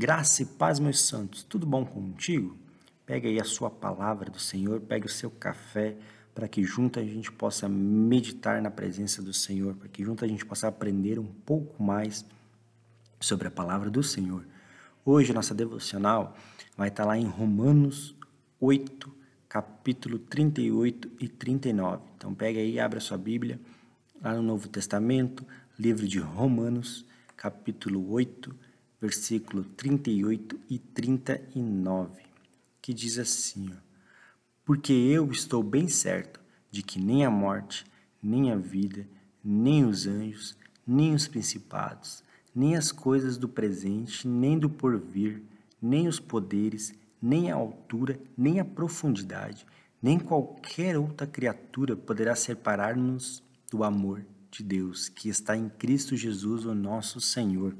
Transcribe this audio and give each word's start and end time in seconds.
Graça 0.00 0.42
e 0.42 0.46
paz, 0.46 0.80
meus 0.80 0.98
santos, 0.98 1.42
tudo 1.42 1.66
bom 1.66 1.84
contigo? 1.84 2.56
Pega 3.04 3.28
aí 3.28 3.38
a 3.38 3.44
sua 3.44 3.68
palavra 3.68 4.30
do 4.30 4.38
Senhor, 4.38 4.80
pega 4.80 5.04
o 5.04 5.10
seu 5.10 5.30
café, 5.30 5.94
para 6.34 6.48
que 6.48 6.64
junto 6.64 6.98
a 6.98 7.04
gente 7.04 7.30
possa 7.30 7.68
meditar 7.68 8.62
na 8.62 8.70
presença 8.70 9.20
do 9.20 9.34
Senhor, 9.34 9.74
para 9.74 9.88
que 9.88 10.02
junto 10.02 10.24
a 10.24 10.26
gente 10.26 10.42
possa 10.46 10.68
aprender 10.68 11.18
um 11.18 11.26
pouco 11.26 11.82
mais 11.82 12.24
sobre 13.20 13.48
a 13.48 13.50
palavra 13.50 13.90
do 13.90 14.02
Senhor. 14.02 14.42
Hoje, 15.04 15.34
nossa 15.34 15.54
devocional 15.54 16.34
vai 16.74 16.88
estar 16.88 17.04
lá 17.04 17.18
em 17.18 17.26
Romanos 17.26 18.16
8, 18.58 19.14
capítulo 19.50 20.18
38 20.18 21.10
e 21.20 21.28
39. 21.28 22.02
Então, 22.16 22.34
pega 22.34 22.58
aí, 22.58 22.80
abre 22.80 22.96
a 22.96 23.02
sua 23.02 23.18
Bíblia, 23.18 23.60
lá 24.22 24.32
no 24.32 24.40
Novo 24.40 24.66
Testamento, 24.66 25.44
livro 25.78 26.08
de 26.08 26.18
Romanos, 26.18 27.04
capítulo 27.36 28.10
8, 28.10 28.69
versículo 29.00 29.64
38 29.64 30.60
e 30.68 30.78
39, 30.78 32.22
que 32.82 32.92
diz 32.92 33.18
assim: 33.18 33.70
Porque 34.64 34.92
eu 34.92 35.30
estou 35.32 35.62
bem 35.62 35.88
certo 35.88 36.40
de 36.70 36.82
que 36.82 37.00
nem 37.00 37.24
a 37.24 37.30
morte, 37.30 37.84
nem 38.22 38.52
a 38.52 38.56
vida, 38.56 39.06
nem 39.42 39.84
os 39.84 40.06
anjos, 40.06 40.56
nem 40.86 41.14
os 41.14 41.26
principados, 41.26 42.22
nem 42.54 42.76
as 42.76 42.92
coisas 42.92 43.36
do 43.38 43.48
presente, 43.48 44.28
nem 44.28 44.58
do 44.58 44.68
porvir, 44.68 45.42
nem 45.80 46.06
os 46.06 46.20
poderes, 46.20 46.92
nem 47.22 47.50
a 47.50 47.54
altura, 47.54 48.20
nem 48.36 48.60
a 48.60 48.64
profundidade, 48.64 49.66
nem 50.02 50.18
qualquer 50.18 50.98
outra 50.98 51.26
criatura 51.26 51.96
poderá 51.96 52.34
separar-nos 52.34 53.42
do 53.70 53.84
amor 53.84 54.24
de 54.50 54.62
Deus 54.62 55.08
que 55.08 55.28
está 55.28 55.56
em 55.56 55.68
Cristo 55.68 56.16
Jesus, 56.16 56.64
o 56.64 56.74
nosso 56.74 57.20
Senhor. 57.20 57.74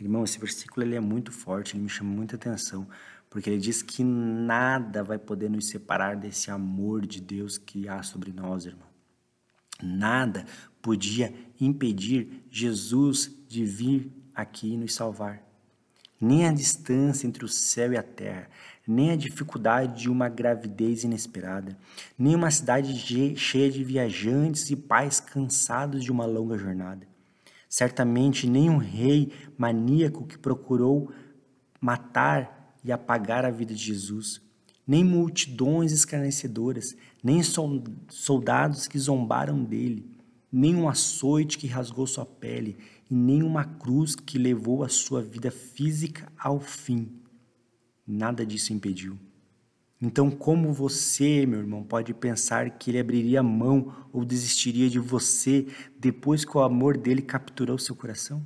Irmão, 0.00 0.24
esse 0.24 0.38
versículo 0.38 0.84
ele 0.84 0.96
é 0.96 1.00
muito 1.00 1.30
forte, 1.30 1.76
ele 1.76 1.82
me 1.82 1.88
chama 1.88 2.10
muita 2.10 2.36
atenção, 2.36 2.88
porque 3.28 3.50
ele 3.50 3.60
diz 3.60 3.82
que 3.82 4.02
nada 4.02 5.02
vai 5.04 5.18
poder 5.18 5.50
nos 5.50 5.68
separar 5.68 6.16
desse 6.16 6.50
amor 6.50 7.06
de 7.06 7.20
Deus 7.20 7.58
que 7.58 7.88
há 7.88 8.02
sobre 8.02 8.32
nós, 8.32 8.64
irmão. 8.64 8.88
Nada 9.82 10.46
podia 10.80 11.34
impedir 11.60 12.44
Jesus 12.50 13.30
de 13.48 13.64
vir 13.64 14.10
aqui 14.34 14.76
nos 14.76 14.94
salvar. 14.94 15.42
Nem 16.20 16.46
a 16.46 16.52
distância 16.52 17.26
entre 17.26 17.44
o 17.44 17.48
céu 17.48 17.92
e 17.92 17.96
a 17.96 18.02
terra, 18.02 18.48
nem 18.86 19.10
a 19.10 19.16
dificuldade 19.16 20.02
de 20.02 20.10
uma 20.10 20.28
gravidez 20.28 21.04
inesperada, 21.04 21.76
nem 22.18 22.34
uma 22.34 22.50
cidade 22.50 22.94
cheia 23.36 23.70
de 23.70 23.82
viajantes 23.82 24.70
e 24.70 24.76
pais 24.76 25.20
cansados 25.20 26.02
de 26.02 26.12
uma 26.12 26.24
longa 26.24 26.56
jornada 26.56 27.12
Certamente 27.72 28.46
nenhum 28.46 28.76
rei 28.76 29.32
maníaco 29.56 30.26
que 30.26 30.36
procurou 30.36 31.10
matar 31.80 32.76
e 32.84 32.92
apagar 32.92 33.46
a 33.46 33.50
vida 33.50 33.72
de 33.72 33.82
Jesus, 33.82 34.42
nem 34.86 35.02
multidões 35.02 35.90
escarnecedoras, 35.90 36.94
nem 37.24 37.40
soldados 38.10 38.86
que 38.86 38.98
zombaram 38.98 39.64
dele, 39.64 40.04
nem 40.52 40.76
um 40.76 40.86
açoite 40.86 41.56
que 41.56 41.66
rasgou 41.66 42.06
sua 42.06 42.26
pele, 42.26 42.76
e 43.10 43.14
nem 43.14 43.42
uma 43.42 43.64
cruz 43.64 44.14
que 44.14 44.36
levou 44.36 44.84
a 44.84 44.88
sua 44.90 45.22
vida 45.22 45.50
física 45.50 46.30
ao 46.38 46.60
fim. 46.60 47.10
Nada 48.06 48.44
disso 48.44 48.74
impediu. 48.74 49.18
Então, 50.04 50.32
como 50.32 50.72
você, 50.72 51.46
meu 51.46 51.60
irmão, 51.60 51.84
pode 51.84 52.12
pensar 52.12 52.68
que 52.70 52.90
ele 52.90 52.98
abriria 52.98 53.40
mão 53.40 54.08
ou 54.12 54.24
desistiria 54.24 54.90
de 54.90 54.98
você 54.98 55.68
depois 55.96 56.44
que 56.44 56.56
o 56.56 56.60
amor 56.60 56.98
dele 56.98 57.22
capturou 57.22 57.78
seu 57.78 57.94
coração? 57.94 58.44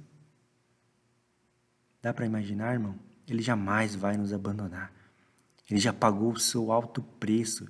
Dá 2.02 2.12
para 2.12 2.26
imaginar, 2.26 2.74
irmão? 2.74 2.94
Ele 3.26 3.40
jamais 3.40 3.94
vai 3.94 4.18
nos 4.18 4.34
abandonar. 4.34 4.92
Ele 5.70 5.80
já 5.80 5.94
pagou 5.94 6.32
o 6.32 6.38
seu 6.38 6.70
alto 6.70 7.00
preço. 7.00 7.66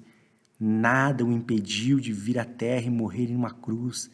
Nada 0.59 1.25
o 1.25 1.31
impediu 1.31 2.00
de 2.00 2.12
vir 2.12 2.41
à 2.41 2.44
terra 2.44 2.87
e 2.87 2.91
morrer 2.91 3.31
em 3.31 3.37
uma 3.37 3.53
cruz. 3.53 4.11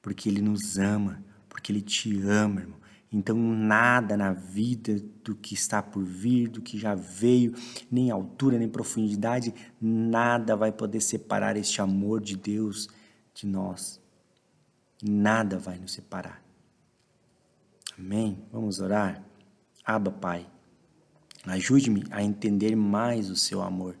Porque 0.00 0.30
ele 0.30 0.40
nos 0.40 0.78
ama, 0.78 1.22
porque 1.46 1.70
ele 1.70 1.82
te 1.82 2.18
ama, 2.22 2.62
irmão. 2.62 2.79
Então, 3.12 3.36
nada 3.36 4.16
na 4.16 4.32
vida 4.32 5.02
do 5.24 5.34
que 5.34 5.52
está 5.52 5.82
por 5.82 6.04
vir, 6.04 6.48
do 6.48 6.62
que 6.62 6.78
já 6.78 6.94
veio, 6.94 7.54
nem 7.90 8.08
altura, 8.10 8.56
nem 8.56 8.68
profundidade, 8.68 9.52
nada 9.80 10.54
vai 10.54 10.70
poder 10.70 11.00
separar 11.00 11.56
este 11.56 11.80
amor 11.80 12.20
de 12.20 12.36
Deus 12.36 12.88
de 13.34 13.46
nós. 13.46 14.00
Nada 15.02 15.58
vai 15.58 15.78
nos 15.78 15.92
separar. 15.92 16.40
Amém? 17.98 18.38
Vamos 18.52 18.78
orar? 18.78 19.22
Aba, 19.84 20.12
Pai. 20.12 20.46
Ajude-me 21.44 22.04
a 22.10 22.22
entender 22.22 22.76
mais 22.76 23.28
o 23.28 23.36
seu 23.36 23.60
amor. 23.60 23.96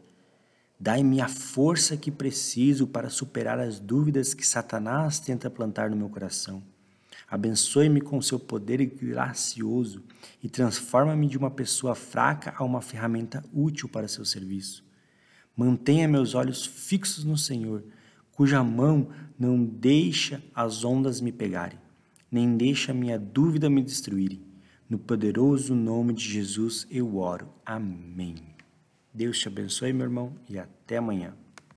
Dai-me 0.78 1.20
a 1.20 1.28
força 1.28 1.96
que 1.96 2.10
preciso 2.10 2.86
para 2.86 3.10
superar 3.10 3.58
as 3.58 3.80
dúvidas 3.80 4.34
que 4.34 4.46
Satanás 4.46 5.18
tenta 5.18 5.50
plantar 5.50 5.90
no 5.90 5.96
meu 5.96 6.08
coração. 6.08 6.62
Abençoe-me 7.30 8.00
com 8.00 8.20
seu 8.20 8.40
poder 8.40 8.84
gracioso 8.84 10.02
e 10.42 10.48
transforma-me 10.48 11.28
de 11.28 11.38
uma 11.38 11.50
pessoa 11.50 11.94
fraca 11.94 12.52
a 12.56 12.64
uma 12.64 12.82
ferramenta 12.82 13.44
útil 13.54 13.88
para 13.88 14.08
seu 14.08 14.24
serviço. 14.24 14.84
Mantenha 15.56 16.08
meus 16.08 16.34
olhos 16.34 16.66
fixos 16.66 17.22
no 17.22 17.38
Senhor, 17.38 17.84
cuja 18.32 18.64
mão 18.64 19.08
não 19.38 19.64
deixa 19.64 20.42
as 20.52 20.84
ondas 20.84 21.20
me 21.20 21.30
pegarem, 21.30 21.78
nem 22.32 22.56
deixa 22.56 22.92
minha 22.92 23.18
dúvida 23.18 23.70
me 23.70 23.82
destruírem. 23.82 24.42
No 24.88 24.98
poderoso 24.98 25.72
nome 25.72 26.12
de 26.12 26.24
Jesus 26.24 26.84
eu 26.90 27.18
oro. 27.18 27.48
Amém. 27.64 28.34
Deus 29.14 29.38
te 29.38 29.46
abençoe, 29.46 29.92
meu 29.92 30.06
irmão, 30.06 30.34
e 30.48 30.58
até 30.58 30.96
amanhã. 30.96 31.32